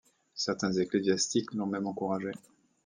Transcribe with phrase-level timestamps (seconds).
[0.33, 2.31] Certains ecclésiastiques l'ont même encouragé.